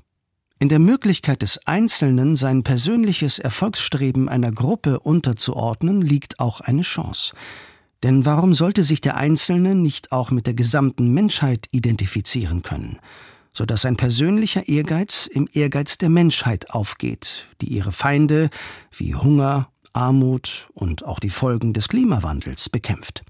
in 0.59 0.67
der 0.67 0.79
Möglichkeit 0.79 1.41
des 1.41 1.65
Einzelnen 1.65 2.35
sein 2.35 2.63
persönliches 2.63 3.39
Erfolgsstreben 3.39 4.27
einer 4.27 4.51
Gruppe 4.51 4.99
unterzuordnen, 4.99 6.01
liegt 6.01 6.41
auch 6.41 6.59
eine 6.59 6.81
Chance, 6.81 7.33
denn 8.03 8.25
warum 8.25 8.53
sollte 8.53 8.83
sich 8.83 8.99
der 8.99 9.15
Einzelne 9.15 9.73
nicht 9.73 10.11
auch 10.11 10.31
mit 10.31 10.47
der 10.47 10.53
gesamten 10.53 11.13
Menschheit 11.13 11.67
identifizieren 11.71 12.61
können, 12.61 12.99
so 13.53 13.65
dass 13.65 13.83
sein 13.83 13.95
persönlicher 13.95 14.67
Ehrgeiz 14.67 15.27
im 15.27 15.47
Ehrgeiz 15.53 15.97
der 15.97 16.09
Menschheit 16.09 16.71
aufgeht, 16.71 17.47
die 17.61 17.69
ihre 17.69 17.93
Feinde 17.93 18.49
wie 18.97 19.15
Hunger, 19.15 19.69
Armut 19.93 20.67
und 20.73 21.05
auch 21.05 21.19
die 21.21 21.29
Folgen 21.29 21.71
des 21.71 21.87
Klimawandels 21.87 22.67
bekämpft? 22.67 23.23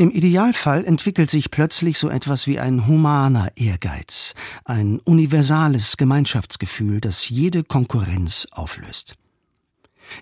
Im 0.00 0.12
Idealfall 0.12 0.84
entwickelt 0.84 1.28
sich 1.28 1.50
plötzlich 1.50 1.98
so 1.98 2.08
etwas 2.08 2.46
wie 2.46 2.60
ein 2.60 2.86
humaner 2.86 3.50
Ehrgeiz, 3.56 4.32
ein 4.64 5.00
universales 5.00 5.96
Gemeinschaftsgefühl, 5.96 7.00
das 7.00 7.28
jede 7.28 7.64
Konkurrenz 7.64 8.46
auflöst. 8.52 9.16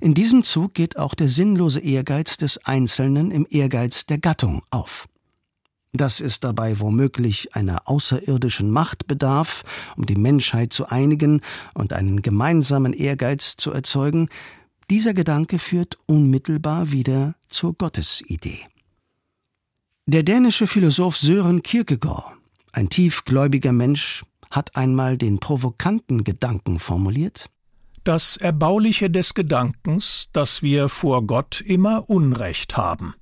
In 0.00 0.14
diesem 0.14 0.44
Zug 0.44 0.72
geht 0.72 0.96
auch 0.96 1.12
der 1.12 1.28
sinnlose 1.28 1.80
Ehrgeiz 1.80 2.38
des 2.38 2.64
Einzelnen 2.64 3.30
im 3.30 3.46
Ehrgeiz 3.50 4.06
der 4.06 4.16
Gattung 4.16 4.62
auf. 4.70 5.08
Dass 5.92 6.20
es 6.20 6.40
dabei 6.40 6.80
womöglich 6.80 7.54
einer 7.54 7.86
außerirdischen 7.86 8.70
Macht 8.70 9.06
bedarf, 9.06 9.62
um 9.94 10.06
die 10.06 10.16
Menschheit 10.16 10.72
zu 10.72 10.86
einigen 10.86 11.42
und 11.74 11.92
einen 11.92 12.22
gemeinsamen 12.22 12.94
Ehrgeiz 12.94 13.58
zu 13.58 13.72
erzeugen, 13.72 14.30
dieser 14.88 15.12
Gedanke 15.12 15.58
führt 15.58 15.98
unmittelbar 16.06 16.92
wieder 16.92 17.34
zur 17.50 17.74
Gottesidee. 17.74 18.60
Der 20.06 20.22
dänische 20.22 20.66
Philosoph 20.66 21.16
Sören 21.16 21.62
Kierkegaard, 21.62 22.32
ein 22.72 22.88
tiefgläubiger 22.88 23.72
Mensch, 23.72 24.24
hat 24.50 24.76
einmal 24.76 25.18
den 25.18 25.40
provokanten 25.40 26.22
Gedanken 26.24 26.78
formuliert 26.78 27.50
das 28.06 28.36
Erbauliche 28.36 29.10
des 29.10 29.34
Gedankens, 29.34 30.28
dass 30.32 30.62
wir 30.62 30.88
vor 30.88 31.26
Gott 31.26 31.60
immer 31.60 32.08
Unrecht 32.08 32.76
haben. 32.76 33.14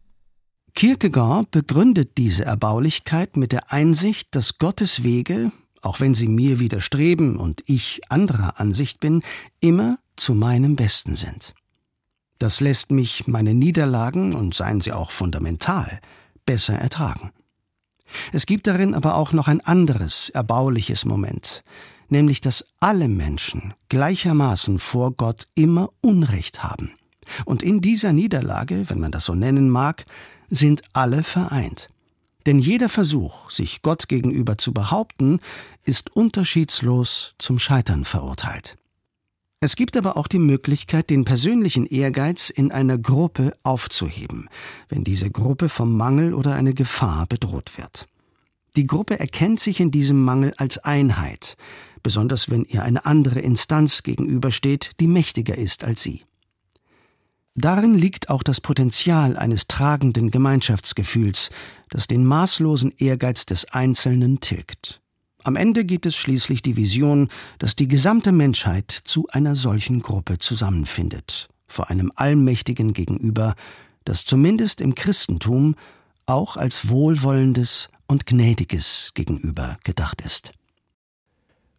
Kierkegaard 0.75 1.51
begründet 1.51 2.18
diese 2.18 2.44
Erbaulichkeit 2.44 3.37
mit 3.37 3.53
der 3.53 3.73
Einsicht, 3.73 4.35
dass 4.35 4.59
Gottes 4.59 5.03
Wege, 5.03 5.53
auch 5.81 6.01
wenn 6.01 6.14
sie 6.14 6.29
mir 6.29 6.61
widerstreben 6.61 7.38
und 7.38 7.62
ich 7.66 8.03
anderer 8.11 8.61
Ansicht 8.61 9.01
bin, 9.01 9.23
immer 9.61 9.99
zu 10.16 10.35
meinem 10.35 10.77
Besten 10.77 11.14
sind. 11.14 11.55
Das 12.38 12.61
lässt 12.61 12.90
mich 12.90 13.27
meine 13.27 13.55
Niederlagen, 13.55 14.35
und 14.35 14.55
seien 14.55 14.83
sie 14.83 14.92
auch 14.92 15.12
fundamental, 15.12 16.01
besser 16.45 16.75
ertragen. 16.75 17.33
Es 18.33 18.47
gibt 18.47 18.67
darin 18.67 18.95
aber 18.95 19.17
auch 19.17 19.33
noch 19.33 19.49
ein 19.49 19.61
anderes 19.61 20.29
erbauliches 20.31 21.05
Moment, 21.05 21.65
nämlich 22.09 22.41
dass 22.41 22.67
alle 22.81 23.09
Menschen 23.09 23.75
gleichermaßen 23.89 24.79
vor 24.79 25.13
Gott 25.13 25.47
immer 25.55 25.91
Unrecht 26.01 26.63
haben. 26.63 26.93
Und 27.45 27.63
in 27.63 27.81
dieser 27.81 28.13
Niederlage, 28.13 28.89
wenn 28.89 29.01
man 29.01 29.11
das 29.11 29.25
so 29.25 29.35
nennen 29.35 29.71
mag, 29.71 30.05
sind 30.51 30.83
alle 30.93 31.23
vereint. 31.23 31.89
Denn 32.47 32.59
jeder 32.59 32.91
Versuch, 32.91 33.51
sich 33.51 33.81
Gott 33.81 34.09
gegenüber 34.09 34.59
zu 34.59 34.75
behaupten, 34.75 35.41
ist 35.85 36.15
unterschiedslos 36.15 37.35
zum 37.39 37.59
Scheitern 37.59 38.05
verurteilt. 38.05 38.77
Es 39.64 39.77
gibt 39.77 39.96
aber 39.96 40.18
auch 40.18 40.29
die 40.29 40.40
Möglichkeit, 40.40 41.09
den 41.09 41.24
persönlichen 41.24 41.87
Ehrgeiz 41.87 42.50
in 42.50 42.70
einer 42.70 42.98
Gruppe 42.98 43.57
aufzuheben, 43.62 44.50
wenn 44.90 45.05
diese 45.05 45.31
Gruppe 45.31 45.70
vom 45.70 45.96
Mangel 45.96 46.35
oder 46.35 46.55
einer 46.55 46.74
Gefahr 46.74 47.27
bedroht 47.27 47.79
wird. 47.79 48.07
Die 48.77 48.87
Gruppe 48.87 49.18
erkennt 49.18 49.61
sich 49.61 49.81
in 49.81 49.90
diesem 49.90 50.22
Mangel 50.22 50.53
als 50.59 50.77
Einheit, 50.77 51.57
besonders 52.03 52.50
wenn 52.50 52.66
ihr 52.66 52.83
eine 52.83 53.07
andere 53.07 53.40
Instanz 53.40 54.03
gegenübersteht, 54.03 54.90
die 55.00 55.07
mächtiger 55.07 55.57
ist 55.57 55.83
als 55.83 56.03
sie. 56.03 56.24
Darin 57.55 57.94
liegt 57.94 58.29
auch 58.29 58.42
das 58.42 58.61
Potenzial 58.61 59.35
eines 59.38 59.66
tragenden 59.66 60.31
Gemeinschaftsgefühls, 60.31 61.48
das 61.88 62.07
den 62.07 62.27
maßlosen 62.27 62.92
Ehrgeiz 62.98 63.46
des 63.46 63.64
Einzelnen 63.72 64.40
tilgt. 64.40 65.00
Am 65.45 65.57
Ende 65.57 65.85
gibt 65.85 66.07
es 66.07 66.17
schließlich 66.17 66.63
die 66.63 66.77
Vision, 66.77 67.29
dass 67.59 67.77
die 67.77 67.89
gesamte 67.89 68.33
Menschheit 68.33 68.91
zu 68.91 69.29
einer 69.31 69.57
solchen 69.57 70.01
Gruppe 70.01 70.39
zusammenfindet, 70.39 71.49
vor 71.67 71.91
einem 71.91 72.11
Allmächtigen 72.17 72.93
gegenüber, 72.93 73.55
das 74.05 74.25
zumindest 74.25 74.81
im 74.81 74.95
Christentum 74.95 75.77
auch 76.27 76.57
als 76.57 76.89
wohlwollendes 76.89 77.91
und 78.07 78.27
gnädiges 78.27 79.13
gegenüber 79.15 79.79
gedacht 79.85 80.21
ist 80.23 80.53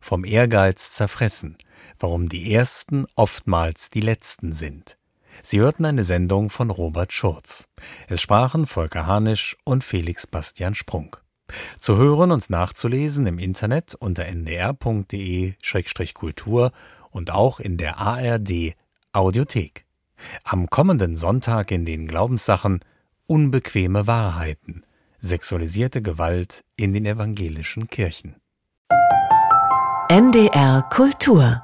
vom 0.06 0.24
Ehrgeiz 0.24 0.92
zerfressen, 0.92 1.58
warum 2.00 2.30
die 2.30 2.54
Ersten 2.54 3.08
oftmals 3.16 3.90
die 3.90 4.02
Letzten 4.02 4.54
sind. 4.54 5.00
Sie 5.42 5.60
hörten 5.60 5.84
eine 5.84 6.04
Sendung 6.04 6.52
von 6.52 6.70
Robert 6.70 7.12
Schurz. 7.12 7.68
Es 8.08 8.22
sprachen 8.22 8.68
Volker 8.68 9.08
Hanisch 9.08 9.58
und 9.64 9.84
Felix 9.84 10.28
Bastian 10.28 10.76
Sprung. 10.76 11.18
Zu 11.80 11.98
hören 11.98 12.32
und 12.32 12.50
nachzulesen 12.50 13.28
im 13.28 13.40
Internet 13.40 13.96
unter 13.96 14.26
ndr.de-kultur 14.26 14.72
und 17.12 17.32
auch 17.32 17.60
in 17.60 17.78
der 17.78 17.98
ARD 17.98 18.76
Audiothek. 19.14 19.86
Am 20.44 20.70
kommenden 20.70 21.16
Sonntag 21.16 21.72
in 21.72 21.86
den 21.86 22.08
Glaubenssachen 22.08 22.82
Unbequeme 23.28 24.06
Wahrheiten. 24.08 24.84
Sexualisierte 25.20 26.02
Gewalt 26.02 26.64
in 26.76 26.94
den 26.94 27.06
evangelischen 27.06 27.88
Kirchen. 27.88 28.36
NDR 30.10 30.84
Kultur 30.92 31.64